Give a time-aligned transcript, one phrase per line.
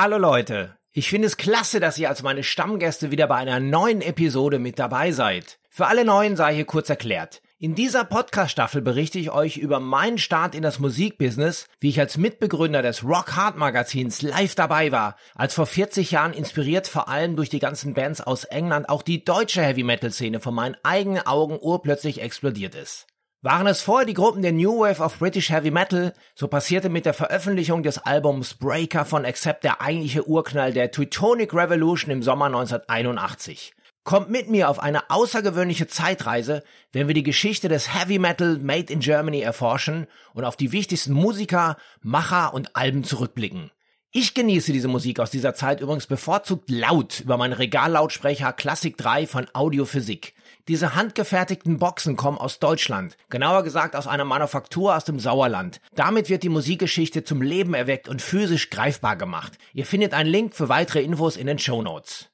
[0.00, 4.00] Hallo Leute, ich finde es klasse, dass ihr als meine Stammgäste wieder bei einer neuen
[4.00, 5.58] Episode mit dabei seid.
[5.70, 7.42] Für alle Neuen sei hier kurz erklärt.
[7.58, 12.16] In dieser Podcast-Staffel berichte ich euch über meinen Start in das Musikbusiness, wie ich als
[12.16, 17.34] Mitbegründer des Rock Hard Magazins live dabei war, als vor 40 Jahren inspiriert vor allem
[17.34, 21.26] durch die ganzen Bands aus England auch die deutsche Heavy Metal Szene von meinen eigenen
[21.26, 23.07] Augen urplötzlich explodiert ist.
[23.40, 27.06] Waren es vorher die Gruppen der New Wave of British Heavy Metal, so passierte mit
[27.06, 32.46] der Veröffentlichung des Albums Breaker von Accept der eigentliche Urknall der Teutonic Revolution im Sommer
[32.46, 33.74] 1981.
[34.02, 38.92] Kommt mit mir auf eine außergewöhnliche Zeitreise, wenn wir die Geschichte des Heavy Metal Made
[38.92, 43.70] in Germany erforschen und auf die wichtigsten Musiker, Macher und Alben zurückblicken.
[44.10, 49.28] Ich genieße diese Musik aus dieser Zeit übrigens bevorzugt laut über meinen Regallautsprecher Classic 3
[49.28, 50.34] von Audiophysik.
[50.68, 55.80] Diese handgefertigten Boxen kommen aus Deutschland, genauer gesagt aus einer Manufaktur aus dem Sauerland.
[55.94, 59.56] Damit wird die Musikgeschichte zum Leben erweckt und physisch greifbar gemacht.
[59.72, 62.28] Ihr findet einen Link für weitere Infos in den Show Notes.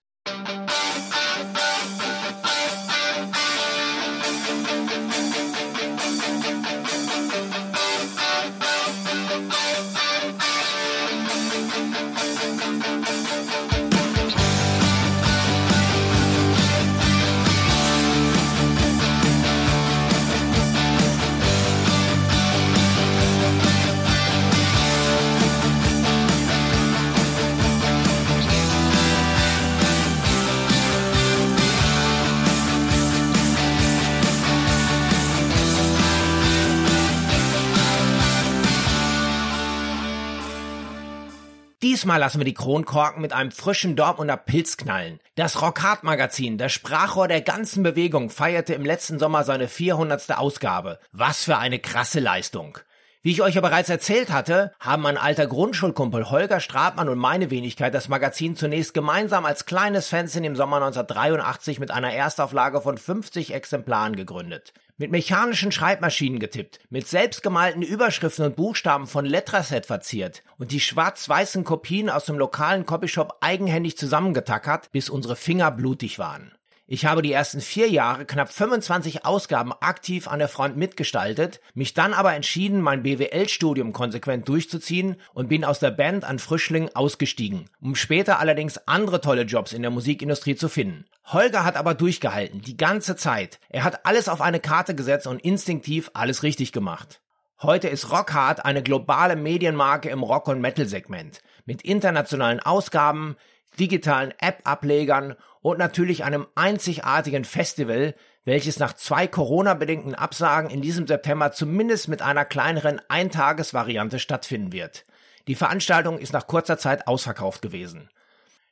[42.05, 45.21] Diesmal lassen wir die Kronkorken mit einem frischen Dortmunder Pilz knallen.
[45.37, 50.37] Das Rockhard Magazin, das Sprachrohr der ganzen Bewegung, feierte im letzten Sommer seine 400.
[50.37, 50.99] Ausgabe.
[51.13, 52.77] Was für eine krasse Leistung.
[53.23, 57.51] Wie ich euch ja bereits erzählt hatte, haben mein alter Grundschulkumpel Holger Stratmann und meine
[57.51, 62.99] Wenigkeit das Magazin zunächst gemeinsam als kleines Fanzine im Sommer 1983 mit einer Erstauflage von
[62.99, 70.43] 50 Exemplaren gegründet mit mechanischen Schreibmaschinen getippt, mit selbstgemalten Überschriften und Buchstaben von Letraset verziert
[70.59, 76.53] und die schwarz-weißen Kopien aus dem lokalen Copyshop eigenhändig zusammengetackert, bis unsere Finger blutig waren.
[76.87, 81.95] Ich habe die ersten vier Jahre knapp 25 Ausgaben aktiv an der Front mitgestaltet, mich
[81.95, 87.71] dann aber entschieden, mein BWL-Studium konsequent durchzuziehen und bin aus der Band an Frischling ausgestiegen,
[87.81, 91.07] um später allerdings andere tolle Jobs in der Musikindustrie zu finden.
[91.25, 93.61] Holger hat aber durchgehalten, die ganze Zeit.
[93.71, 97.23] Er hat alles auf eine Karte gesetzt und instinktiv alles richtig gemacht.
[97.63, 103.37] Heute ist Rockhard eine globale Medienmarke im Rock- und Metal-Segment mit internationalen Ausgaben,
[103.79, 105.35] digitalen App-Ablegern
[105.65, 108.15] und natürlich einem einzigartigen Festival,
[108.45, 115.07] welches nach zwei Corona-bedingten Absagen in diesem September zumindest mit einer kleineren Eintagesvariante stattfinden wird.
[115.47, 118.11] Die Veranstaltung ist nach kurzer Zeit ausverkauft gewesen.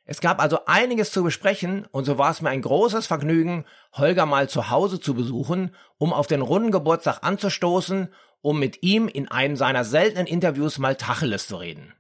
[0.05, 3.65] Es gab also einiges zu besprechen und so war es mir ein großes Vergnügen,
[3.95, 9.09] Holger mal zu Hause zu besuchen, um auf den runden Geburtstag anzustoßen, um mit ihm
[9.09, 11.95] in einem seiner seltenen Interviews mal Tacheles zu reden.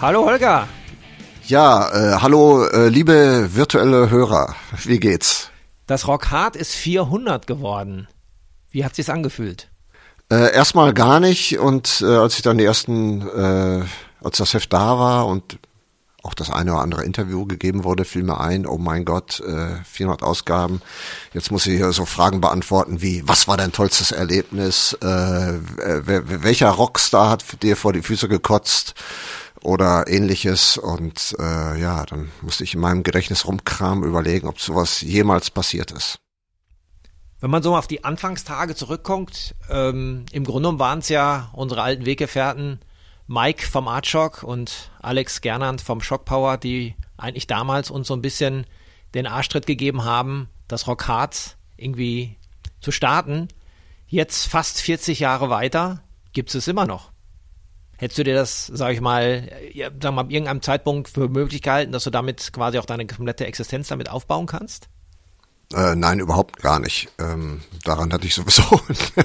[0.00, 0.66] Hallo Holger.
[1.44, 4.56] Ja, äh, hallo äh, liebe virtuelle Hörer.
[4.84, 5.50] Wie geht's?
[5.86, 8.08] Das Rock Hard ist 400 geworden.
[8.70, 9.68] Wie hat sich's angefühlt?
[10.32, 13.84] Äh, erstmal gar nicht und äh, als ich dann die ersten, äh,
[14.24, 15.58] als das Heft da war und
[16.22, 19.84] auch das eine oder andere Interview gegeben wurde, fiel mir ein, oh mein Gott, äh,
[19.84, 20.80] 400 Ausgaben.
[21.34, 24.94] Jetzt muss ich hier so Fragen beantworten wie, was war dein tollstes Erlebnis?
[25.02, 25.58] Äh,
[26.06, 28.94] welcher Rockstar hat dir vor die Füße gekotzt?
[29.62, 30.76] Oder ähnliches.
[30.76, 35.90] Und äh, ja, dann musste ich in meinem Gedächtnis rumkramen, überlegen, ob sowas jemals passiert
[35.90, 36.18] ist.
[37.40, 41.82] Wenn man so auf die Anfangstage zurückkommt, ähm, im Grunde genommen waren es ja unsere
[41.82, 42.80] alten Weggefährten
[43.26, 48.22] Mike vom Artshock und Alex Gernand vom Shock Power, die eigentlich damals uns so ein
[48.22, 48.66] bisschen
[49.14, 52.36] den Arschtritt gegeben haben, das Rock Hard irgendwie
[52.80, 53.48] zu starten.
[54.06, 56.02] Jetzt fast 40 Jahre weiter
[56.32, 57.10] gibt es immer noch.
[58.00, 61.60] Hättest du dir das, sag ich mal, ja, sag mal, ab irgendeinem Zeitpunkt für möglich
[61.60, 64.88] gehalten, dass du damit quasi auch deine komplette Existenz damit aufbauen kannst?
[65.74, 67.10] Äh, nein, überhaupt gar nicht.
[67.18, 68.80] Ähm, daran hatte ich sowieso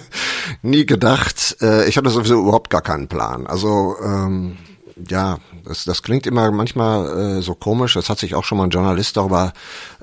[0.61, 1.55] nie gedacht.
[1.61, 3.47] Äh, ich hatte sowieso überhaupt gar keinen Plan.
[3.47, 4.57] Also ähm,
[4.95, 7.95] ja, das, das klingt immer manchmal äh, so komisch.
[7.95, 9.53] Das hat sich auch schon mal ein Journalist darüber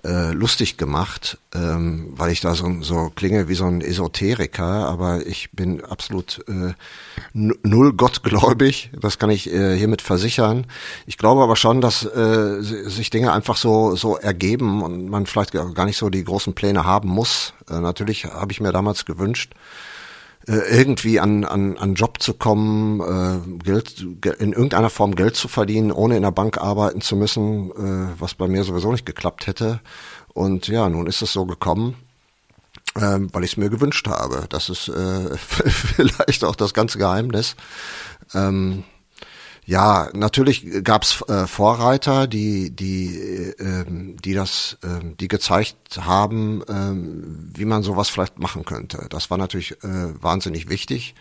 [0.05, 4.89] äh, lustig gemacht, ähm, weil ich da so, so klinge wie so ein Esoteriker.
[4.89, 6.75] Aber ich bin absolut äh,
[7.33, 8.91] null gottgläubig.
[9.01, 10.67] Das kann ich äh, hiermit versichern.
[11.07, 15.53] Ich glaube aber schon, dass äh, sich Dinge einfach so so ergeben und man vielleicht
[15.53, 17.55] gar nicht so die großen Pläne haben muss.
[17.71, 19.55] Äh, natürlich habe ich mir damals gewünscht
[20.47, 24.01] irgendwie an, an, an Job zu kommen, äh, Geld,
[24.39, 28.35] in irgendeiner Form Geld zu verdienen, ohne in der Bank arbeiten zu müssen, äh, was
[28.35, 29.81] bei mir sowieso nicht geklappt hätte.
[30.35, 31.95] Und ja, nun ist es so gekommen,
[32.97, 34.47] äh, weil ich es mir gewünscht habe.
[34.49, 37.55] Das ist äh, vielleicht auch das ganze Geheimnis.
[38.35, 38.85] Ähm,
[39.65, 47.57] ja, natürlich gab's äh, Vorreiter, die die äh, die das, äh, die gezeigt haben, äh,
[47.59, 49.07] wie man sowas vielleicht machen könnte.
[49.09, 51.15] Das war natürlich äh, wahnsinnig wichtig.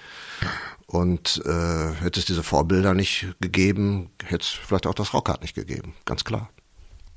[0.88, 5.56] Und äh, hätte es diese Vorbilder nicht gegeben, hätte es vielleicht auch das Rockhard nicht
[5.56, 6.50] gegeben, ganz klar.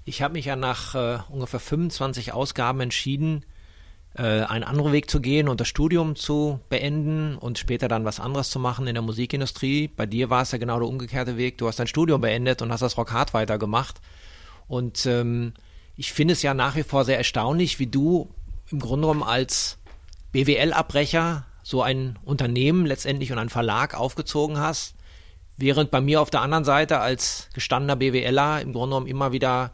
[0.05, 3.45] Ich habe mich ja nach äh, ungefähr 25 Ausgaben entschieden,
[4.23, 8.51] einen anderen Weg zu gehen und das Studium zu beenden und später dann was anderes
[8.51, 9.89] zu machen in der Musikindustrie.
[9.89, 11.59] Bei dir war es ja genau der umgekehrte Weg.
[11.59, 14.01] Du hast dein Studium beendet und hast das Rock Hard weitergemacht.
[14.69, 15.55] Und ähm,
[15.97, 18.29] ich finde es ja nach wie vor sehr erstaunlich, wie du
[18.71, 19.79] im Grunde genommen als
[20.33, 24.95] BWL-Abbrecher so ein Unternehmen letztendlich und einen Verlag aufgezogen hast,
[25.57, 29.73] während bei mir auf der anderen Seite als gestandener BWLer im Grunde genommen immer wieder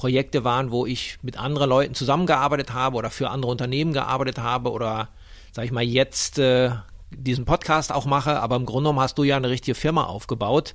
[0.00, 4.72] Projekte waren, wo ich mit anderen Leuten zusammengearbeitet habe oder für andere Unternehmen gearbeitet habe
[4.72, 5.10] oder,
[5.52, 6.70] sag ich mal, jetzt äh,
[7.10, 8.40] diesen Podcast auch mache.
[8.40, 10.74] Aber im Grunde genommen hast du ja eine richtige Firma aufgebaut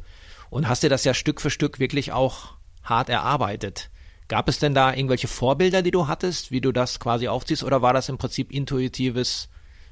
[0.51, 3.89] und hast dir das ja Stück für Stück wirklich auch hart erarbeitet.
[4.27, 7.81] Gab es denn da irgendwelche Vorbilder, die du hattest, wie du das quasi aufziehst, oder
[7.81, 9.49] war das im Prinzip intuitives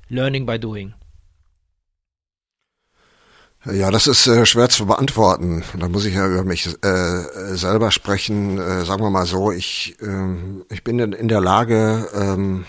[0.09, 0.93] Learning by Doing?
[3.65, 5.63] Ja, das ist äh, schwer zu beantworten.
[5.79, 8.57] Da muss ich ja über mich äh, selber sprechen.
[8.57, 10.35] Äh, sagen wir mal so, ich, äh,
[10.69, 12.65] ich bin in, in der Lage, ähm,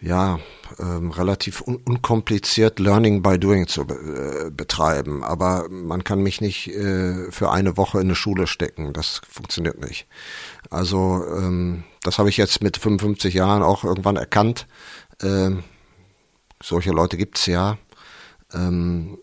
[0.00, 0.38] ja,
[0.78, 5.22] ähm, relativ un unkompliziert Learning by Doing zu be äh, betreiben.
[5.22, 8.94] Aber man kann mich nicht äh, für eine Woche in eine Schule stecken.
[8.94, 10.06] Das funktioniert nicht.
[10.70, 14.66] Also ähm, das habe ich jetzt mit 55 Jahren auch irgendwann erkannt.
[15.22, 15.62] Ähm,
[16.62, 17.76] solche Leute gibt's ja.
[18.54, 19.18] Ähm,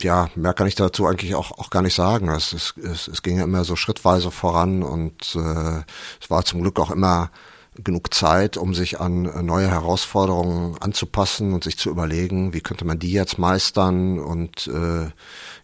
[0.00, 2.28] ja, mehr kann ich dazu eigentlich auch, auch gar nicht sagen.
[2.28, 5.82] Es, es, es, es ging ja immer so schrittweise voran und äh,
[6.20, 7.30] es war zum Glück auch immer
[7.74, 12.98] genug Zeit, um sich an neue Herausforderungen anzupassen und sich zu überlegen, wie könnte man
[12.98, 15.10] die jetzt meistern und äh,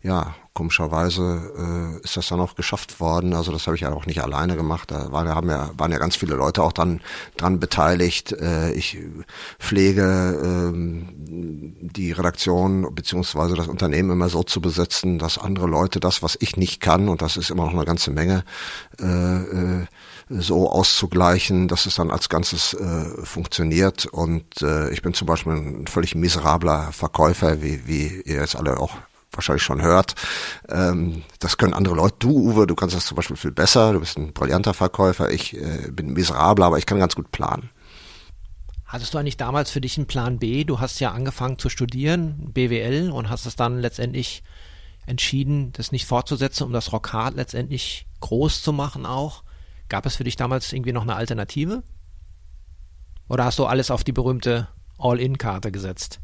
[0.03, 1.53] ja, komischerweise
[2.01, 3.33] äh, ist das dann auch geschafft worden.
[3.33, 4.91] Also das habe ich ja auch nicht alleine gemacht.
[4.91, 7.01] Da waren, haben ja, waren ja ganz viele Leute auch dann
[7.37, 8.33] dran beteiligt.
[8.33, 8.99] Äh, ich
[9.59, 16.23] pflege äh, die Redaktion beziehungsweise das Unternehmen immer so zu besetzen, dass andere Leute das,
[16.23, 18.45] was ich nicht kann, und das ist immer noch eine ganze Menge,
[19.01, 19.87] äh, äh,
[20.29, 24.07] so auszugleichen, dass es dann als Ganzes äh, funktioniert.
[24.07, 28.79] Und äh, ich bin zum Beispiel ein völlig miserabler Verkäufer, wie, wie ihr jetzt alle
[28.79, 28.91] auch
[29.33, 30.15] wahrscheinlich schon hört.
[30.69, 32.17] Ähm, das können andere Leute.
[32.19, 33.93] Du, Uwe, du kannst das zum Beispiel viel besser.
[33.93, 35.31] Du bist ein brillanter Verkäufer.
[35.31, 37.71] Ich äh, bin miserabel, aber ich kann ganz gut planen.
[38.87, 40.65] Hattest du eigentlich damals für dich einen Plan B?
[40.65, 44.43] Du hast ja angefangen zu studieren, BWL, und hast es dann letztendlich
[45.05, 49.43] entschieden, das nicht fortzusetzen, um das Rockhard letztendlich groß zu machen auch.
[49.89, 51.83] Gab es für dich damals irgendwie noch eine Alternative?
[53.29, 54.69] Oder hast du alles auf die berühmte
[54.99, 56.21] All-In-Karte gesetzt?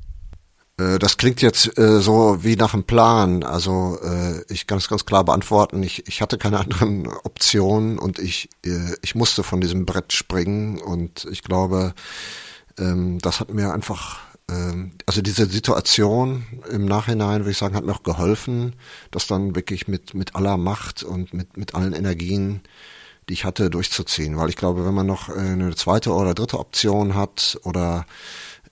[0.79, 3.43] Äh, das klingt jetzt äh, so wie nach einem Plan.
[3.43, 5.83] Also äh, ich kann es ganz klar beantworten.
[5.83, 10.81] Ich, ich hatte keine anderen Optionen und ich, äh, ich musste von diesem Brett springen.
[10.81, 11.95] Und ich glaube,
[12.79, 17.85] ähm, das hat mir einfach, ähm, also diese Situation im Nachhinein, würde ich sagen, hat
[17.85, 18.75] mir auch geholfen,
[19.11, 22.63] das dann wirklich mit, mit aller Macht und mit, mit allen Energien
[23.29, 24.37] die ich hatte, durchzuziehen.
[24.37, 28.07] Weil ich glaube, wenn man noch äh, eine zweite oder dritte Option hat oder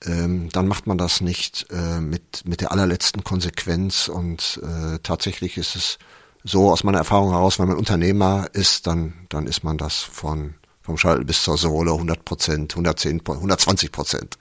[0.04, 4.08] ähm, dann macht man das nicht äh, mit, mit der allerletzten Konsequenz.
[4.08, 5.98] Und äh, tatsächlich ist es
[6.44, 10.54] so aus meiner Erfahrung heraus, wenn man Unternehmer ist, dann, dann ist man das von
[10.82, 14.36] vom Schalten bis zur Sohle 100 Prozent, 110, 120 Prozent.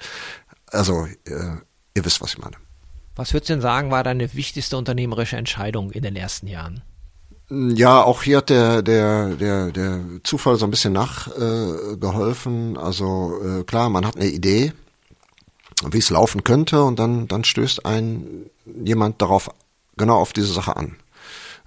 [0.67, 1.57] Also äh,
[1.95, 2.55] ihr wisst, was ich meine.
[3.15, 6.81] Was würdest du denn sagen, war deine wichtigste unternehmerische Entscheidung in den ersten Jahren?
[7.49, 12.75] Ja, auch hier hat der, der, der, der Zufall so ein bisschen nachgeholfen.
[12.75, 14.71] Äh, also äh, klar, man hat eine Idee,
[15.89, 19.49] wie es laufen könnte und dann, dann stößt ein jemand darauf,
[19.97, 20.97] genau auf diese Sache an.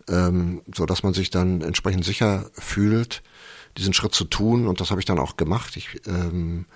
[0.09, 3.23] Ähm, so dass man sich dann entsprechend sicher fühlt,
[3.77, 5.77] diesen Schritt zu tun und das habe ich dann auch gemacht.
[5.77, 6.67] Ich ähm,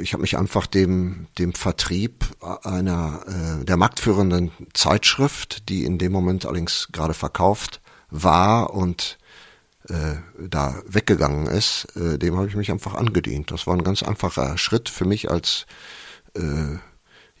[0.00, 2.24] ich habe mich einfach dem dem Vertrieb
[2.62, 3.22] einer
[3.60, 9.18] äh, der marktführenden Zeitschrift, die in dem Moment allerdings gerade verkauft war und
[9.88, 13.50] äh, da weggegangen ist, äh, dem habe ich mich einfach angedient.
[13.50, 15.66] Das war ein ganz einfacher Schritt für mich als
[16.38, 16.78] äh,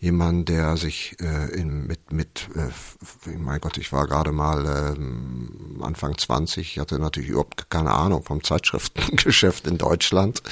[0.00, 5.82] jemand, der sich äh, in, mit, mit äh, mein Gott, ich war gerade mal äh,
[5.82, 10.42] Anfang 20, ich hatte natürlich überhaupt keine Ahnung vom Zeitschriftengeschäft in Deutschland.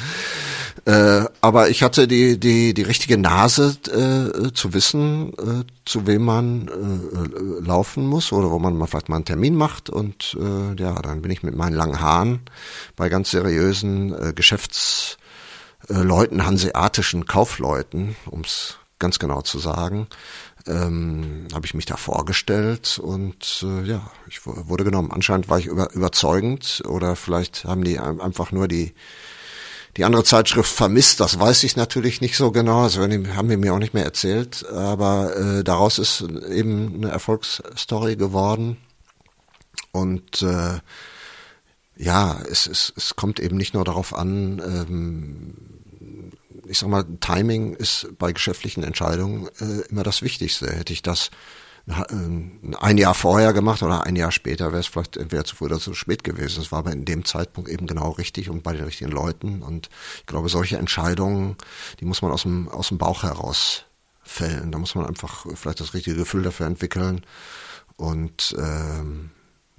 [0.85, 6.25] Äh, aber ich hatte die, die, die richtige Nase äh, zu wissen, äh, zu wem
[6.25, 9.91] man äh, laufen muss oder wo man mal vielleicht mal einen Termin macht.
[9.91, 12.41] Und äh, ja, dann bin ich mit meinen langen Haaren
[12.97, 14.33] bei ganz seriösen äh,
[15.87, 20.09] Geschäftsleuten, hanseatischen Kaufleuten, ums ganz genau zu sagen,
[20.67, 25.13] ähm, habe ich mich da vorgestellt und äh, ja, ich wurde genommen.
[25.13, 28.95] Anscheinend war ich über, überzeugend oder vielleicht haben die einfach nur die
[29.97, 33.73] die andere Zeitschrift vermisst, das weiß ich natürlich nicht so genau, also haben die mir
[33.73, 38.77] auch nicht mehr erzählt, aber äh, daraus ist eben eine Erfolgsstory geworden
[39.93, 40.81] und äh,
[41.97, 45.55] ja, es, es, es kommt eben nicht nur darauf an, ähm,
[46.69, 50.71] ich sag mal, Timing ist bei geschäftlichen Entscheidungen äh, immer das Wichtigste.
[50.71, 51.31] Hätte ich das
[51.87, 51.93] äh,
[52.81, 55.79] ein Jahr vorher gemacht oder ein Jahr später, wäre es vielleicht entweder zu früh oder
[55.79, 56.61] zu spät gewesen.
[56.61, 59.63] Es war aber in dem Zeitpunkt eben genau richtig und bei den richtigen Leuten.
[59.63, 59.89] Und
[60.19, 61.57] ich glaube, solche Entscheidungen,
[62.01, 63.85] die muss man aus dem, aus dem Bauch heraus
[64.23, 64.73] fällen.
[64.73, 67.23] Da muss man einfach vielleicht das richtige Gefühl dafür entwickeln.
[67.97, 69.31] Und ähm,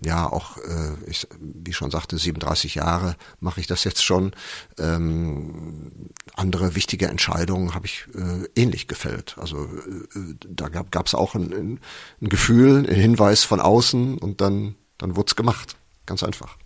[0.03, 4.31] ja, auch, äh, ich, wie schon sagte, 37 Jahre mache ich das jetzt schon.
[4.77, 9.35] Ähm, andere wichtige Entscheidungen habe ich äh, ähnlich gefällt.
[9.39, 11.79] Also äh, da gab es auch ein,
[12.21, 15.75] ein Gefühl, ein Hinweis von außen und dann, dann wurde es gemacht.
[16.05, 16.57] Ganz einfach.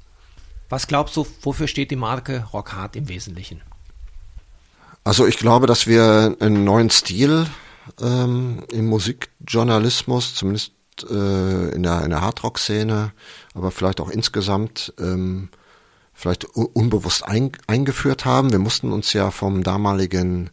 [0.67, 3.61] Was glaubst du, wofür steht die Marke Rockhard im Wesentlichen?
[5.03, 7.47] Also ich glaube, dass wir einen neuen Stil
[8.01, 10.73] ähm, im Musikjournalismus, zumindest
[11.09, 13.11] äh, in der, in der Hardrock-Szene,
[13.53, 15.49] aber vielleicht auch insgesamt ähm,
[16.13, 18.51] vielleicht unbewusst ein, eingeführt haben.
[18.51, 20.49] Wir mussten uns ja vom damaligen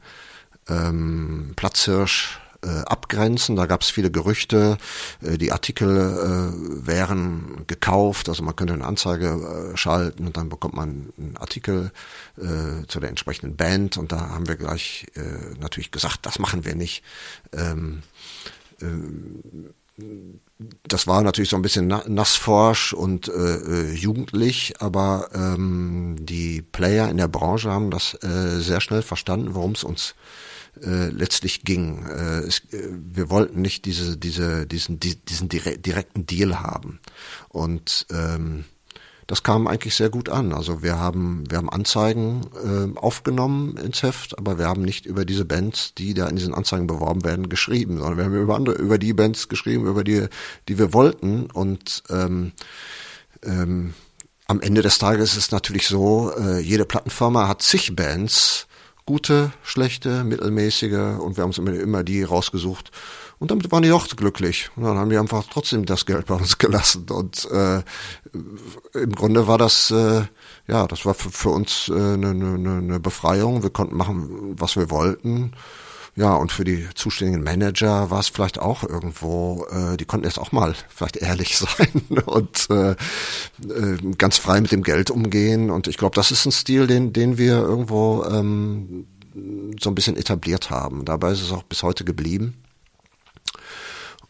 [0.68, 3.56] ähm, Platzhirsch äh, abgrenzen.
[3.56, 4.78] Da gab es viele Gerüchte,
[5.22, 10.48] äh, die Artikel äh, wären gekauft, also man könnte eine Anzeige äh, schalten und dann
[10.48, 11.92] bekommt man einen Artikel
[12.36, 16.64] äh, zu der entsprechenden Band und da haben wir gleich äh, natürlich gesagt, das machen
[16.64, 17.04] wir nicht.
[17.52, 18.02] Ähm,
[18.80, 18.86] äh,
[20.84, 27.08] das war natürlich so ein bisschen nassforsch und äh, äh, jugendlich, aber ähm, die Player
[27.08, 30.14] in der Branche haben das äh, sehr schnell verstanden, worum es uns
[30.82, 32.06] äh, letztlich ging.
[32.06, 37.00] Äh, es, äh, wir wollten nicht diese, diese, diesen, diesen direkten Deal haben.
[37.48, 38.64] Und ähm,
[39.28, 40.54] das kam eigentlich sehr gut an.
[40.54, 45.26] Also wir haben, wir haben Anzeigen äh, aufgenommen ins Heft, aber wir haben nicht über
[45.26, 48.76] diese Bands, die da in diesen Anzeigen beworben werden, geschrieben, sondern wir haben über andere,
[48.76, 50.28] über die Bands geschrieben, über die,
[50.66, 51.50] die wir wollten.
[51.50, 52.52] Und ähm,
[53.44, 53.92] ähm,
[54.46, 58.66] am Ende des Tages ist es natürlich so, äh, jede Plattenfirma hat zig Bands,
[59.04, 62.92] gute, schlechte, mittelmäßige, und wir haben uns immer, immer die rausgesucht,
[63.38, 64.70] und damit waren die auch glücklich.
[64.76, 67.06] Und dann haben die einfach trotzdem das Geld bei uns gelassen.
[67.10, 67.82] Und äh,
[68.94, 70.22] im Grunde war das, äh,
[70.66, 73.62] ja, das war für, für uns äh, eine, eine, eine Befreiung.
[73.62, 75.52] Wir konnten machen, was wir wollten.
[76.16, 80.40] Ja, und für die zuständigen Manager war es vielleicht auch irgendwo, äh, die konnten jetzt
[80.40, 82.96] auch mal vielleicht ehrlich sein und äh, äh,
[84.18, 85.70] ganz frei mit dem Geld umgehen.
[85.70, 89.06] Und ich glaube, das ist ein Stil, den, den wir irgendwo ähm,
[89.80, 91.04] so ein bisschen etabliert haben.
[91.04, 92.56] Dabei ist es auch bis heute geblieben.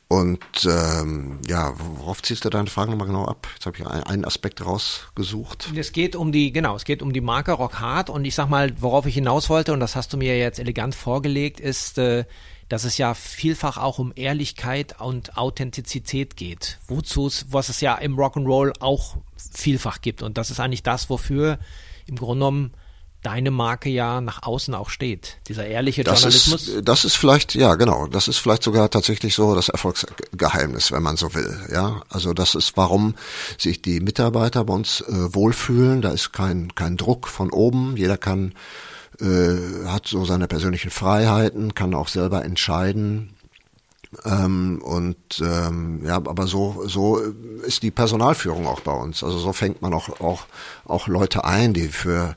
[0.08, 3.46] Und ähm, ja, worauf ziehst du deine Frage nochmal genau ab?
[3.52, 5.70] Jetzt habe ich einen Aspekt rausgesucht.
[5.76, 8.48] Es geht um die, genau, es geht um die Marke Rock Hard und ich sag
[8.48, 12.24] mal, worauf ich hinaus wollte, und das hast du mir jetzt elegant vorgelegt, ist, äh,
[12.70, 16.78] dass es ja vielfach auch um Ehrlichkeit und Authentizität geht.
[16.88, 20.22] Wozu es, was es ja im Rock'n'Roll auch vielfach gibt.
[20.22, 21.58] Und das ist eigentlich das, wofür
[22.06, 22.72] im Grunde genommen
[23.22, 25.38] deine Marke ja nach außen auch steht.
[25.48, 26.68] Dieser ehrliche das Journalismus.
[26.68, 31.02] Ist, das ist vielleicht, ja genau, das ist vielleicht sogar tatsächlich so das Erfolgsgeheimnis, wenn
[31.02, 31.58] man so will.
[31.72, 33.14] Ja, also das ist, warum
[33.58, 36.00] sich die Mitarbeiter bei uns äh, wohlfühlen.
[36.00, 37.96] Da ist kein kein Druck von oben.
[37.96, 38.54] Jeder kann
[39.20, 43.34] äh, hat so seine persönlichen Freiheiten, kann auch selber entscheiden.
[44.24, 49.24] Ähm, und ähm, ja, aber so so ist die Personalführung auch bei uns.
[49.24, 50.46] Also so fängt man auch auch
[50.84, 52.36] auch Leute ein, die für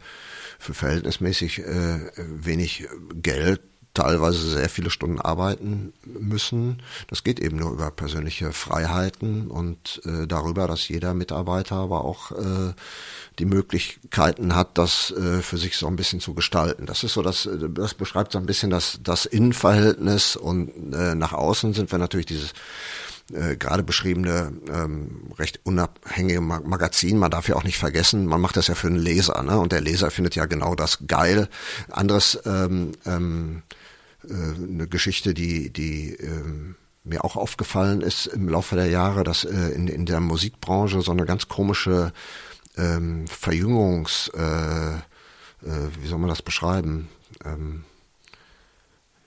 [0.62, 3.62] für verhältnismäßig äh, wenig Geld
[3.94, 6.82] teilweise sehr viele Stunden arbeiten müssen.
[7.08, 12.32] Das geht eben nur über persönliche Freiheiten und äh, darüber, dass jeder Mitarbeiter aber auch
[12.32, 12.74] äh,
[13.40, 16.86] die Möglichkeiten hat, das äh, für sich so ein bisschen zu gestalten.
[16.86, 21.34] Das ist so, das, das beschreibt so ein bisschen das, das Innenverhältnis und äh, nach
[21.34, 22.54] außen sind wir natürlich dieses
[23.34, 27.18] äh, gerade beschriebene ähm, recht unabhängige Magazin.
[27.18, 29.58] Man darf ja auch nicht vergessen, man macht das ja für einen Leser, ne?
[29.60, 31.48] Und der Leser findet ja genau das geil.
[31.90, 33.64] Anderes ähm, ähm,
[34.28, 39.44] äh, eine Geschichte, die die ähm, mir auch aufgefallen ist im Laufe der Jahre, dass
[39.44, 42.14] äh, in, in der Musikbranche so eine ganz komische
[42.78, 47.10] ähm, Verjüngungs, äh, äh, wie soll man das beschreiben?
[47.44, 47.84] Ähm,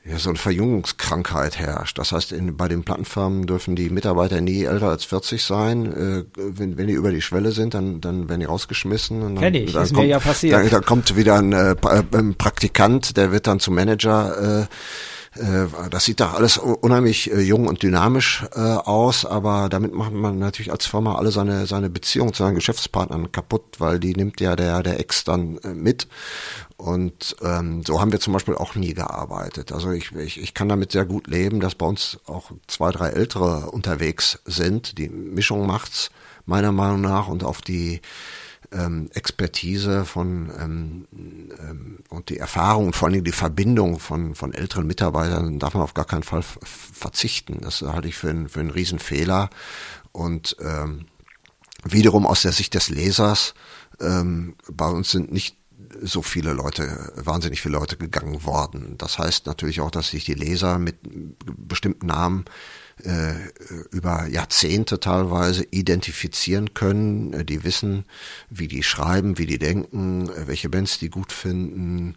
[0.06, 1.98] ja, so eine Verjüngungskrankheit herrscht.
[1.98, 5.86] Das heißt, in, bei den Plattenfirmen dürfen die Mitarbeiter nie älter als 40 sein.
[5.86, 9.22] Äh, wenn, wenn die über die Schwelle sind, dann, dann werden die rausgeschmissen.
[9.22, 10.52] Und dann, Kenn ich, dann ist kommt, mir ja passiert.
[10.52, 11.74] Dann, dann kommt wieder ein, äh,
[12.12, 14.62] ein Praktikant, der wird dann zum Manager.
[14.62, 14.66] Äh,
[15.36, 20.12] äh, das sieht doch alles unheimlich äh, jung und dynamisch äh, aus, aber damit macht
[20.12, 24.40] man natürlich als Firma alle seine seine Beziehung zu seinen Geschäftspartnern kaputt, weil die nimmt
[24.40, 26.06] ja der der Ex dann mit
[26.76, 29.72] und ähm, so haben wir zum Beispiel auch nie gearbeitet.
[29.72, 33.10] Also ich, ich, ich kann damit sehr gut leben, dass bei uns auch zwei, drei
[33.10, 34.98] Ältere unterwegs sind.
[34.98, 36.10] Die Mischung macht's
[36.46, 38.00] meiner Meinung nach und auf die
[38.72, 41.08] ähm, Expertise von ähm,
[41.60, 45.74] ähm, und die Erfahrung und vor allen Dingen die Verbindung von, von älteren Mitarbeitern darf
[45.74, 47.60] man auf gar keinen Fall verzichten.
[47.62, 49.48] Das halte ich für, ein, für einen Riesenfehler.
[50.12, 51.06] Und ähm,
[51.84, 53.54] wiederum aus der Sicht des Lesers,
[54.00, 55.56] ähm, bei uns sind nicht
[56.02, 58.96] so viele Leute, wahnsinnig viele Leute gegangen worden.
[58.98, 60.96] Das heißt natürlich auch, dass sich die Leser mit
[61.44, 62.44] bestimmten Namen
[63.02, 63.34] äh,
[63.90, 67.32] über Jahrzehnte teilweise identifizieren können.
[67.32, 68.04] Äh, die wissen,
[68.50, 72.16] wie die schreiben, wie die denken, äh, welche Bands die gut finden.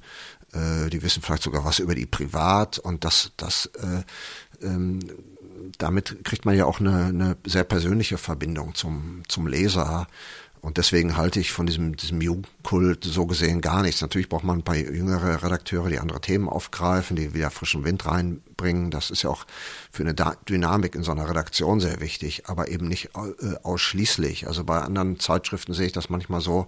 [0.53, 4.03] Äh, die wissen vielleicht sogar was über die privat und das, das äh,
[4.65, 4.99] ähm,
[5.77, 10.07] damit kriegt man ja auch eine, eine sehr persönliche Verbindung zum, zum Leser.
[10.61, 14.01] Und deswegen halte ich von diesem, diesem Jugendkult so gesehen gar nichts.
[14.01, 18.05] Natürlich braucht man ein paar jüngere Redakteure, die andere Themen aufgreifen, die wieder frischen Wind
[18.05, 18.91] reinbringen.
[18.91, 19.45] Das ist ja auch
[19.91, 20.15] für eine
[20.49, 24.47] Dynamik in so einer Redaktion sehr wichtig, aber eben nicht äh, ausschließlich.
[24.47, 26.67] Also bei anderen Zeitschriften sehe ich das manchmal so,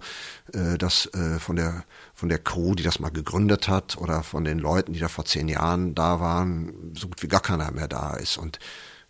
[0.52, 1.84] äh, dass äh, von der
[2.14, 5.24] von der Crew, die das mal gegründet hat, oder von den Leuten, die da vor
[5.24, 8.36] zehn Jahren da waren, so gut wie gar keiner mehr da ist.
[8.36, 8.58] Und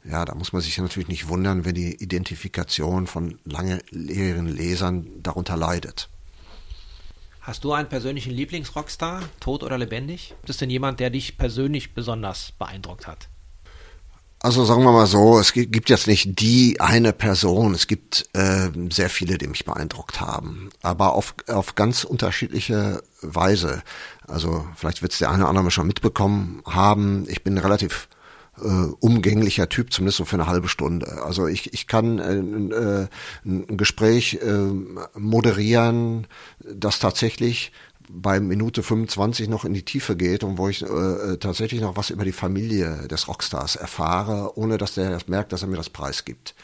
[0.04, 5.56] ja, da muss man sich natürlich nicht wundern, wenn die Identifikation von langjährigen Lesern darunter
[5.56, 6.08] leidet.
[7.40, 10.34] Hast du einen persönlichen Lieblingsrockstar, tot oder lebendig?
[10.36, 13.28] Gibt es denn jemand, der dich persönlich besonders beeindruckt hat?
[14.42, 18.70] Also sagen wir mal so, es gibt jetzt nicht die eine Person, es gibt äh,
[18.88, 23.82] sehr viele, die mich beeindruckt haben, aber auf, auf ganz unterschiedliche Weise.
[24.26, 27.26] Also vielleicht wird es der eine oder andere schon mitbekommen haben.
[27.28, 28.08] Ich bin relativ
[28.62, 31.22] äh, umgänglicher Typ, zumindest so für eine halbe Stunde.
[31.24, 33.08] Also ich, ich kann äh, äh,
[33.44, 36.26] ein Gespräch äh, moderieren,
[36.64, 37.72] das tatsächlich
[38.12, 42.10] bei Minute 25 noch in die Tiefe geht und wo ich äh, tatsächlich noch was
[42.10, 45.90] über die Familie des Rockstars erfahre, ohne dass der das merkt, dass er mir das
[45.90, 46.54] Preis gibt.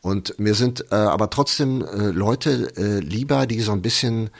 [0.00, 4.30] Und mir sind äh, aber trotzdem äh, Leute äh, lieber, die so ein bisschen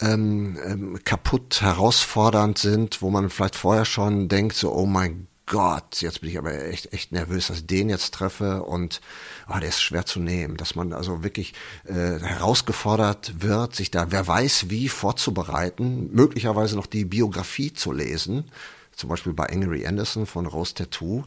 [0.00, 6.00] ähm, ähm, kaputt, herausfordernd sind, wo man vielleicht vorher schon denkt, so, oh mein Gott,
[6.00, 9.02] jetzt bin ich aber echt, echt nervös, dass ich den jetzt treffe und
[9.46, 11.52] oh, der ist schwer zu nehmen, dass man also wirklich
[11.84, 18.44] äh, herausgefordert wird, sich da, wer weiß wie vorzubereiten, möglicherweise noch die Biografie zu lesen,
[18.92, 21.24] zum Beispiel bei Angry Anderson von Rose Tattoo,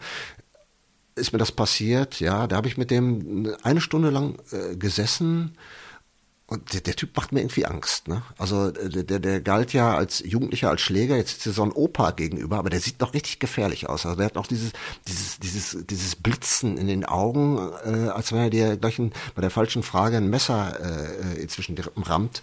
[1.14, 5.56] ist mir das passiert, ja, da habe ich mit dem eine Stunde lang äh, gesessen,
[6.50, 8.08] und der, der Typ macht mir irgendwie Angst.
[8.08, 8.22] Ne?
[8.38, 12.12] Also der, der, galt ja als Jugendlicher, als Schläger, jetzt ist er so ein Opa
[12.12, 14.06] gegenüber, aber der sieht noch richtig gefährlich aus.
[14.06, 14.72] Also der hat noch dieses,
[15.08, 19.42] dieses, dieses, dieses Blitzen in den Augen, äh, als wenn er dir gleich ein, bei
[19.42, 22.42] der falschen Frage ein Messer äh, inzwischen rammt.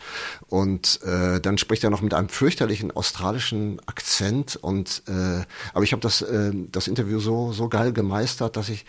[0.49, 4.57] Und äh, dann spricht er noch mit einem fürchterlichen australischen Akzent.
[4.57, 8.85] Und äh, aber ich habe das, äh, das Interview so, so geil gemeistert, dass ich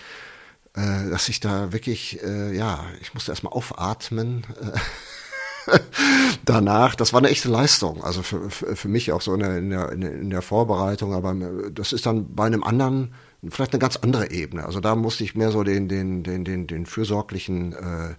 [0.76, 4.46] äh, dass ich da wirklich, äh, ja, ich musste erstmal aufatmen.
[4.62, 5.80] Äh,
[6.46, 9.58] danach, das war eine echte Leistung, also für, für, für mich auch so in der,
[9.58, 11.34] in, der, in der Vorbereitung, aber
[11.72, 13.16] das ist dann bei einem anderen
[13.50, 14.66] vielleicht eine ganz andere Ebene.
[14.66, 18.16] Also da musste ich mehr so den, den, den, den, den fürsorglichen äh,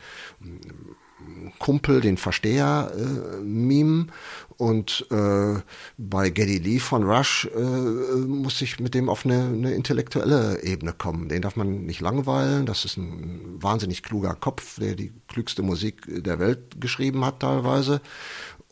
[1.59, 4.13] Kumpel, den Versteher äh, mimen
[4.59, 5.61] und äh,
[5.99, 10.93] bei Geddy Lee von Rush äh, muss ich mit dem auf eine, eine intellektuelle Ebene
[10.93, 11.29] kommen.
[11.29, 12.65] Den darf man nicht langweilen.
[12.65, 18.01] Das ist ein wahnsinnig kluger Kopf, der die klügste Musik der Welt geschrieben hat teilweise.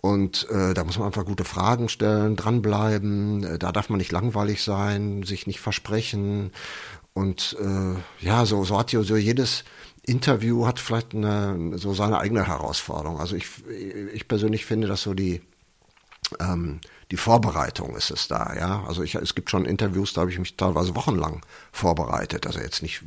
[0.01, 3.45] Und äh, da muss man einfach gute Fragen stellen, dranbleiben.
[3.45, 6.51] Äh, da darf man nicht langweilig sein, sich nicht versprechen.
[7.15, 9.65] Und äh, ja, so, so hat so jedes
[10.07, 13.19] Interview hat vielleicht eine, so seine eigene Herausforderung.
[13.19, 13.47] Also ich,
[14.13, 15.43] ich persönlich finde, dass so die
[16.41, 18.85] ähm, die Vorbereitung ist es da, ja.
[18.87, 22.47] Also ich, es gibt schon Interviews, da habe ich mich teilweise wochenlang vorbereitet.
[22.47, 23.03] Also jetzt nicht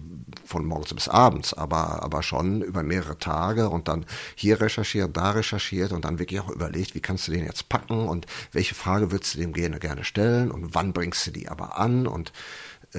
[0.45, 4.05] von morgens bis abends, aber, aber schon über mehrere Tage und dann
[4.36, 8.07] hier recherchiert, da recherchiert und dann wirklich auch überlegt, wie kannst du den jetzt packen
[8.07, 11.77] und welche Frage würdest du dem gerne, gerne stellen und wann bringst du die aber
[11.77, 12.31] an und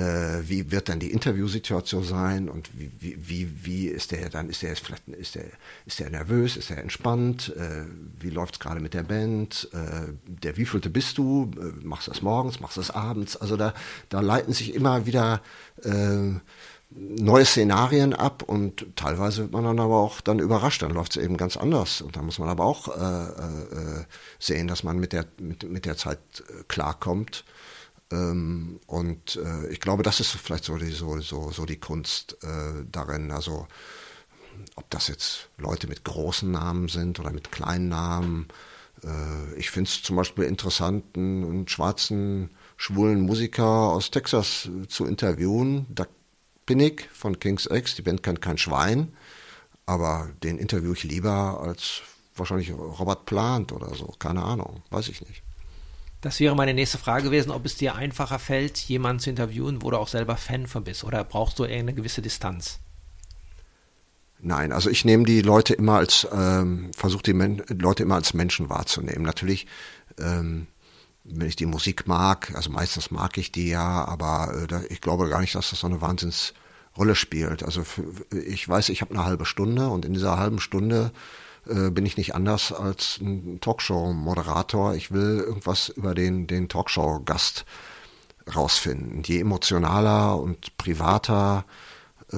[0.00, 4.70] wie wird dann die Interviewsituation sein und wie, wie, wie, ist der dann, ist der
[4.70, 5.44] jetzt vielleicht, ist der,
[5.86, 7.84] ist der nervös, ist er entspannt, äh,
[8.20, 12.12] wie läuft es gerade mit der Band, äh, der wievielte bist du, äh, machst du
[12.12, 13.74] das morgens, machst du das abends, also da,
[14.08, 15.40] da leiten sich immer wieder
[15.82, 16.38] äh,
[16.90, 21.22] neue Szenarien ab und teilweise wird man dann aber auch dann überrascht, dann läuft es
[21.22, 22.00] eben ganz anders.
[22.00, 24.04] Und da muss man aber auch äh, äh,
[24.38, 27.44] sehen, dass man mit der, mit, mit der Zeit äh, klarkommt
[28.10, 32.38] ähm, und äh, ich glaube, das ist vielleicht so die, so, so, so die Kunst
[32.42, 33.30] äh, darin.
[33.30, 33.66] Also
[34.76, 38.48] ob das jetzt Leute mit großen Namen sind oder mit kleinen Namen.
[39.04, 45.86] Äh, ich finde es zum Beispiel interessant, einen, schwarzen, schwulen Musiker aus Texas zu interviewen.
[45.90, 46.06] Da
[46.66, 47.94] bin ich von King's X.
[47.94, 49.12] Die Band kennt kein Schwein,
[49.86, 52.02] aber den interviewe ich lieber als
[52.34, 54.14] wahrscheinlich Robert Plant oder so.
[54.18, 55.42] Keine Ahnung, weiß ich nicht.
[56.20, 59.90] Das wäre meine nächste Frage gewesen, ob es dir einfacher fällt, jemanden zu interviewen, wo
[59.90, 62.80] du auch selber Fan von bist, oder brauchst du eine gewisse Distanz?
[64.40, 68.34] Nein, also ich nehme die Leute immer als, ähm, versuche die Men Leute immer als
[68.34, 69.22] Menschen wahrzunehmen.
[69.22, 69.66] Natürlich,
[70.18, 70.68] ähm,
[71.24, 75.28] wenn ich die Musik mag, also meistens mag ich die ja, aber äh, ich glaube
[75.28, 77.64] gar nicht, dass das so eine Wahnsinnsrolle spielt.
[77.64, 81.10] Also für, ich weiß, ich habe eine halbe Stunde und in dieser halben Stunde
[81.68, 84.94] äh, bin ich nicht anders als ein Talkshow-Moderator.
[84.94, 87.64] Ich will irgendwas über den, den Talkshow-Gast
[88.54, 89.22] rausfinden.
[89.24, 91.64] Je emotionaler und privater
[92.32, 92.36] äh,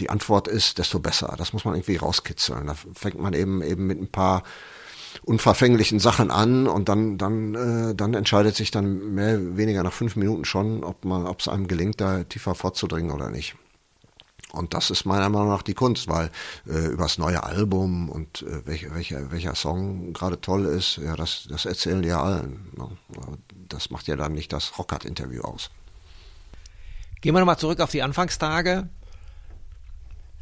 [0.00, 1.34] die Antwort ist, desto besser.
[1.38, 2.66] Das muss man irgendwie rauskitzeln.
[2.66, 4.42] Da fängt man eben eben mit ein paar
[5.24, 10.16] unverfänglichen Sachen an und dann dann äh, dann entscheidet sich dann mehr weniger nach fünf
[10.16, 13.56] Minuten schon, ob es einem gelingt, da tiefer vorzudringen oder nicht.
[14.56, 16.30] Und das ist meiner Meinung nach die Kunst, weil
[16.66, 21.14] äh, über das neue Album und äh, welcher, welcher, welcher Song gerade toll ist, ja,
[21.14, 22.72] das, das erzählen ja allen.
[22.76, 22.88] Ne?
[23.68, 25.70] Das macht ja dann nicht das Rockart-Interview aus.
[27.20, 28.88] Gehen wir nochmal zurück auf die Anfangstage.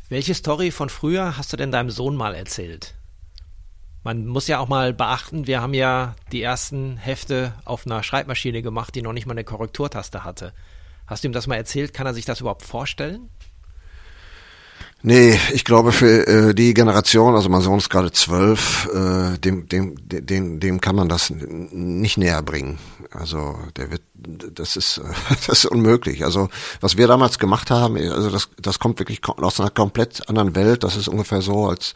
[0.08, 2.94] Welche Story von früher hast du denn deinem Sohn mal erzählt?
[4.02, 8.60] Man muss ja auch mal beachten, wir haben ja die ersten Hefte auf einer Schreibmaschine
[8.60, 10.52] gemacht, die noch nicht mal eine Korrekturtaste hatte.
[11.06, 11.94] Hast du ihm das mal erzählt?
[11.94, 13.30] Kann er sich das überhaupt vorstellen?
[15.06, 19.68] Nee, ich glaube für äh, die Generation, also mein Sohn ist gerade zwölf, äh, dem,
[19.68, 22.78] dem, dem, dem kann man das nicht näher bringen.
[23.10, 26.24] Also der wird, das ist, das ist unmöglich.
[26.24, 26.48] Also
[26.80, 30.84] was wir damals gemacht haben, also das, das kommt wirklich aus einer komplett anderen Welt.
[30.84, 31.92] Das ist ungefähr so, als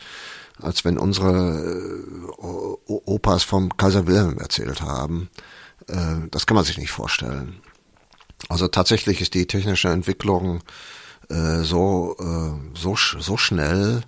[0.61, 1.97] als wenn unsere
[2.37, 5.31] äh, Opas vom Kaiser Wilhelm erzählt haben.
[5.87, 7.63] Äh, das kann man sich nicht vorstellen.
[8.51, 10.61] Also tatsächlich ist die technische Entwicklung
[11.29, 14.03] äh, so, äh, so, so schnell,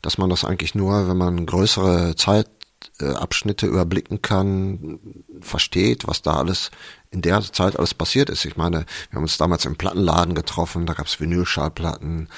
[0.00, 4.98] dass man das eigentlich nur, wenn man größere Zeitabschnitte überblicken kann,
[5.40, 6.70] versteht, was da alles
[7.10, 8.44] in der Zeit alles passiert ist.
[8.44, 12.28] Ich meine, wir haben uns damals im Plattenladen getroffen, da gab's Vinylschallplatten,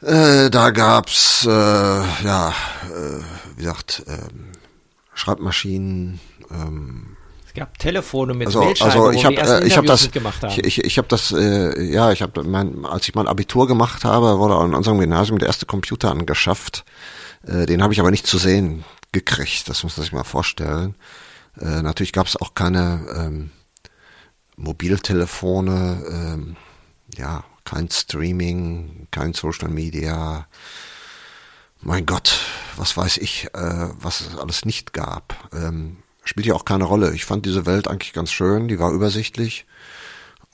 [0.00, 3.20] äh, da gab's äh, ja, äh,
[3.56, 4.28] wie gesagt, äh,
[5.14, 6.18] Schreibmaschinen,
[6.50, 7.11] ähm,
[7.52, 10.08] es gab Telefone mit also, also ich habe äh, ich habe das
[10.48, 14.04] ich, ich, ich habe das äh, ja ich habe mein als ich mein Abitur gemacht
[14.04, 16.84] habe wurde an unserem Gymnasium der erste Computer angeschafft.
[17.46, 20.94] Äh, den habe ich aber nicht zu sehen gekriegt das muss man sich mal vorstellen.
[21.60, 23.50] Äh, natürlich gab es auch keine ähm,
[24.56, 26.56] Mobiltelefone ähm,
[27.16, 30.46] ja kein Streaming kein Social Media.
[31.82, 32.38] Mein Gott
[32.76, 35.50] was weiß ich äh, was es alles nicht gab.
[35.52, 37.14] Ähm, spielt ja auch keine Rolle.
[37.14, 39.66] Ich fand diese Welt eigentlich ganz schön, die war übersichtlich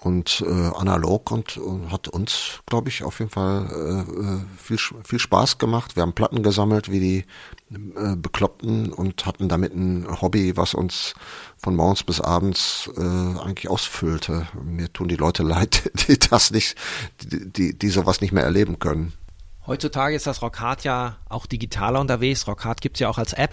[0.00, 4.78] und äh, analog und, und hat uns, glaube ich, auf jeden Fall äh, äh, viel,
[5.04, 5.96] viel Spaß gemacht.
[5.96, 7.24] Wir haben Platten gesammelt wie die
[7.74, 11.14] äh, Bekloppten und hatten damit ein Hobby, was uns
[11.56, 14.46] von morgens bis abends äh, eigentlich ausfüllte.
[14.62, 16.76] Mir tun die Leute leid, die das nicht,
[17.20, 19.14] die, die, die sowas nicht mehr erleben können.
[19.66, 22.46] Heutzutage ist das Rockhard ja auch digitaler unterwegs.
[22.46, 23.52] Rockhard gibt's ja auch als App.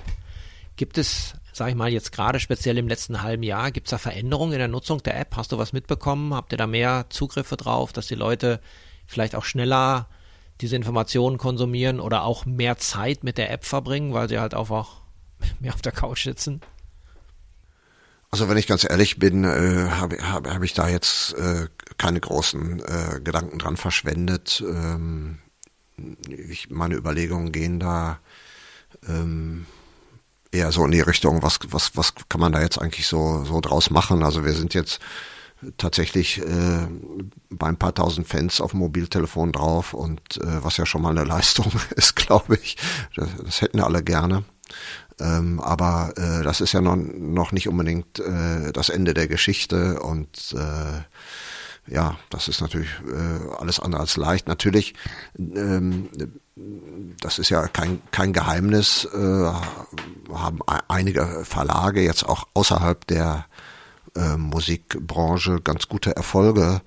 [0.78, 4.54] Gibt es, sage ich mal, jetzt gerade speziell im letzten halben Jahr, gibt's da Veränderungen
[4.54, 5.38] in der Nutzung der App?
[5.38, 6.34] Hast du was mitbekommen?
[6.34, 8.60] Habt ihr da mehr Zugriffe drauf, dass die Leute
[9.06, 10.10] vielleicht auch schneller
[10.60, 14.70] diese Informationen konsumieren oder auch mehr Zeit mit der App verbringen, weil sie halt auch,
[14.70, 14.98] auch
[15.62, 16.60] mehr auf der Couch sitzen?
[18.32, 22.20] Also wenn ich ganz ehrlich bin, äh, habe hab, hab ich da jetzt äh, keine
[22.20, 24.62] großen äh, Gedanken dran verschwendet.
[24.68, 25.38] Ähm,
[26.28, 28.20] ich, meine Überlegungen gehen da
[29.08, 29.66] ähm,
[30.56, 33.62] eher so in die Richtung, was, was, was kann man da jetzt eigentlich so, so
[33.62, 34.24] draus machen?
[34.24, 35.00] Also wir sind jetzt
[35.78, 36.88] tatsächlich äh,
[37.50, 41.12] bei ein paar tausend Fans auf dem Mobiltelefon drauf und äh, was ja schon mal
[41.12, 42.78] eine Leistung ist, glaube ich.
[43.16, 44.44] Das, das hätten alle gerne.
[45.20, 50.02] Ähm, aber äh, das ist ja noch, noch nicht unbedingt äh, das Ende der Geschichte
[50.02, 51.02] und äh,
[51.88, 54.48] ja, das ist natürlich äh, alles andere als leicht.
[54.48, 54.96] Natürlich,
[55.38, 56.10] ähm,
[56.56, 59.52] das ist ja kein, kein Geheimnis, äh,
[60.34, 63.46] haben einige Verlage jetzt auch außerhalb der
[64.16, 66.82] äh, Musikbranche ganz gute Erfolge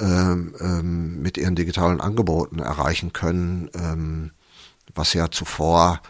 [0.00, 4.32] ähm, ähm, mit ihren digitalen Angeboten erreichen können, ähm,
[4.94, 6.00] was ja zuvor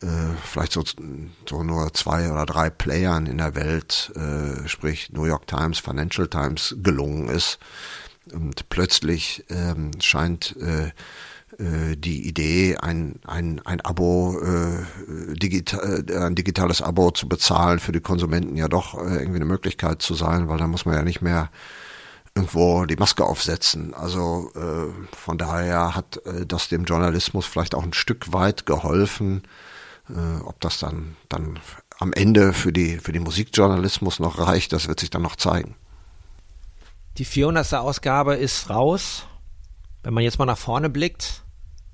[0.00, 0.06] äh,
[0.44, 0.84] vielleicht so,
[1.48, 6.28] so nur zwei oder drei Playern in der Welt, äh, sprich New York Times, Financial
[6.28, 7.58] Times, gelungen ist.
[8.32, 10.92] Und plötzlich ähm, scheint äh,
[11.58, 17.92] die Idee, ein, ein, ein Abo, äh, digital, äh, ein digitales Abo zu bezahlen für
[17.92, 21.02] die Konsumenten ja doch äh, irgendwie eine Möglichkeit zu sein, weil da muss man ja
[21.02, 21.50] nicht mehr
[22.34, 23.94] irgendwo die Maske aufsetzen.
[23.94, 29.42] Also äh, von daher hat äh, das dem Journalismus vielleicht auch ein Stück weit geholfen.
[30.08, 31.58] Äh, ob das dann, dann
[31.98, 35.74] am Ende für die, für die Musikjournalismus noch reicht, das wird sich dann noch zeigen.
[37.16, 37.74] Die 400.
[37.74, 39.24] Ausgabe ist raus.
[40.02, 41.42] Wenn man jetzt mal nach vorne blickt,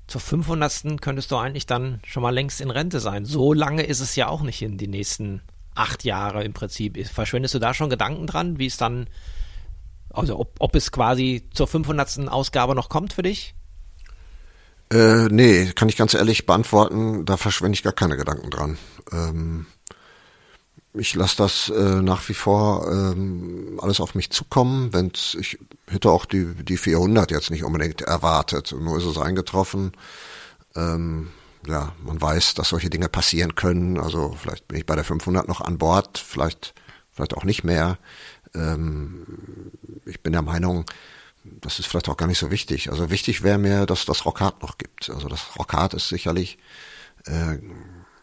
[0.07, 1.01] zur 500.
[1.01, 3.25] könntest du eigentlich dann schon mal längst in Rente sein.
[3.25, 5.41] So lange ist es ja auch nicht in die nächsten
[5.73, 7.05] acht Jahre im Prinzip.
[7.07, 9.07] Verschwendest du da schon Gedanken dran, wie es dann,
[10.09, 12.27] also ob, ob es quasi zur 500.
[12.29, 13.55] Ausgabe noch kommt für dich?
[14.91, 18.77] Äh, nee, kann ich ganz ehrlich beantworten, da verschwende ich gar keine Gedanken dran.
[19.11, 19.65] Ähm,
[20.97, 24.93] ich lasse das äh, nach wie vor ähm, alles auf mich zukommen.
[24.93, 28.73] Wenn's, ich hätte auch die, die 400 jetzt nicht unbedingt erwartet.
[28.77, 29.91] Nur ist es eingetroffen.
[30.75, 31.31] Ähm,
[31.67, 33.99] ja, man weiß, dass solche Dinge passieren können.
[33.99, 36.73] Also vielleicht bin ich bei der 500 noch an Bord, vielleicht,
[37.11, 37.97] vielleicht auch nicht mehr.
[38.53, 39.25] Ähm,
[40.05, 40.85] ich bin der Meinung,
[41.43, 42.91] das ist vielleicht auch gar nicht so wichtig.
[42.91, 45.09] Also wichtig wäre mir, dass das Rockhard noch gibt.
[45.09, 46.57] Also das Rockhard ist sicherlich
[47.25, 47.57] äh,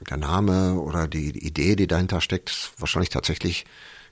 [0.04, 3.64] der Name oder die, Idee, die dahinter steckt, ist wahrscheinlich tatsächlich,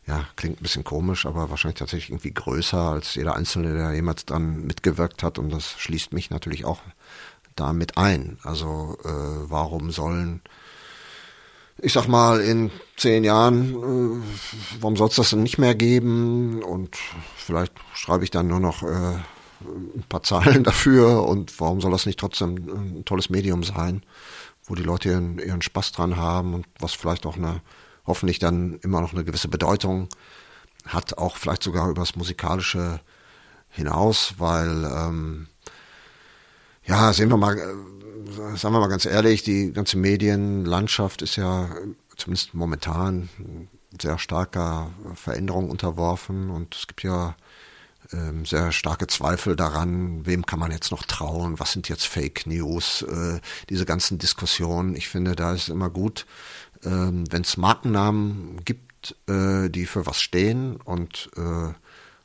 [0.07, 4.25] ja, klingt ein bisschen komisch, aber wahrscheinlich tatsächlich irgendwie größer als jeder Einzelne, der jemals
[4.25, 5.39] dran mitgewirkt hat.
[5.39, 6.81] Und das schließt mich natürlich auch
[7.57, 8.39] damit ein.
[8.43, 9.09] Also äh,
[9.51, 10.41] warum sollen,
[11.79, 14.23] ich sag mal, in zehn Jahren, äh,
[14.81, 16.63] warum soll es das denn nicht mehr geben?
[16.63, 16.97] Und
[17.37, 19.19] vielleicht schreibe ich dann nur noch äh,
[19.61, 24.03] ein paar Zahlen dafür und warum soll das nicht trotzdem ein tolles Medium sein?
[24.71, 27.61] Wo die Leute ihren, ihren Spaß dran haben und was vielleicht auch eine,
[28.07, 30.09] hoffentlich dann immer noch eine gewisse Bedeutung
[30.87, 33.01] hat, auch vielleicht sogar übers Musikalische
[33.69, 35.49] hinaus, weil ähm,
[36.85, 41.69] ja, sehen wir mal, äh, sagen wir mal ganz ehrlich, die ganze Medienlandschaft ist ja
[42.17, 43.29] zumindest momentan
[44.01, 47.35] sehr starker Veränderung unterworfen und es gibt ja
[48.13, 52.47] ähm, sehr starke Zweifel daran, wem kann man jetzt noch trauen, was sind jetzt Fake
[52.47, 54.97] News, äh, diese ganzen Diskussionen.
[54.97, 56.27] Ich finde, da ist immer gut,
[56.85, 61.73] ähm, wenn es Markennamen gibt, äh, die für was stehen und äh,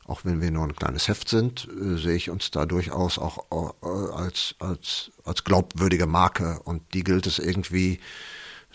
[0.07, 3.51] auch wenn wir nur ein kleines Heft sind, sehe ich uns da durchaus auch
[4.15, 7.99] als, als, als glaubwürdige Marke und die gilt es irgendwie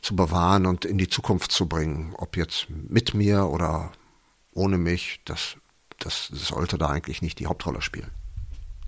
[0.02, 2.14] zu bewahren und in die Zukunft zu bringen.
[2.16, 3.92] Ob jetzt mit mir oder
[4.52, 5.56] ohne mich, das
[6.00, 8.10] das sollte da eigentlich nicht die Hauptrolle spielen.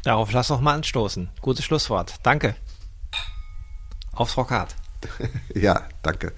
[0.02, 1.30] Darauf lass noch mal anstoßen.
[1.40, 2.16] Gutes Schlusswort.
[2.24, 2.56] Danke.
[4.12, 4.74] Aufs Rockhard.
[5.54, 6.32] ja, danke.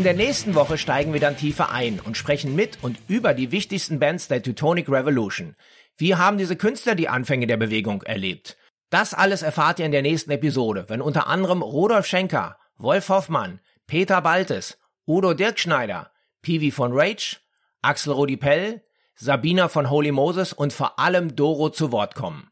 [0.00, 3.52] In der nächsten Woche steigen wir dann tiefer ein und sprechen mit und über die
[3.52, 5.56] wichtigsten Bands der Teutonic Revolution.
[5.98, 8.56] Wie haben diese Künstler die Anfänge der Bewegung erlebt?
[8.88, 13.60] Das alles erfahrt ihr in der nächsten Episode, wenn unter anderem Rudolf Schenker, Wolf Hoffmann,
[13.86, 16.10] Peter Baltes, Udo Dirkschneider,
[16.40, 17.36] Pivi von Rage,
[17.82, 18.82] Axel Rudi Pell,
[19.16, 22.48] Sabina von Holy Moses und vor allem Doro zu Wort kommen.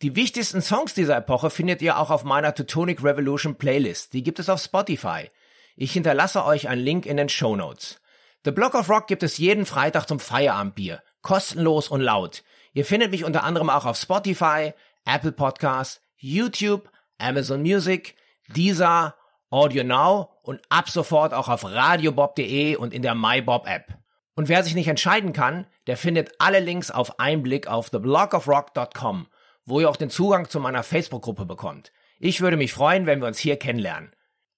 [0.00, 4.12] Die wichtigsten Songs dieser Epoche findet ihr auch auf meiner Teutonic Revolution Playlist.
[4.12, 5.28] Die gibt es auf Spotify.
[5.76, 8.00] Ich hinterlasse euch einen Link in den Show Notes.
[8.44, 11.02] The Block of Rock gibt es jeden Freitag zum Feierabendbier.
[11.22, 12.44] Kostenlos und laut.
[12.72, 14.72] Ihr findet mich unter anderem auch auf Spotify,
[15.04, 18.16] Apple Podcasts, YouTube, Amazon Music,
[18.48, 19.14] Deezer,
[19.50, 23.98] Audio Now und ab sofort auch auf radiobob.de und in der MyBob App.
[24.34, 29.28] Und wer sich nicht entscheiden kann, der findet alle Links auf einen Blick auf theblockofrock.com
[29.66, 31.92] wo ihr auch den Zugang zu meiner Facebook-Gruppe bekommt.
[32.18, 34.10] Ich würde mich freuen, wenn wir uns hier kennenlernen.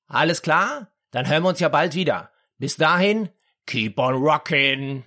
[0.08, 0.88] Alles klar?
[1.16, 2.30] Dann hören wir uns ja bald wieder.
[2.58, 3.30] Bis dahin,
[3.64, 5.02] keep on rockin'!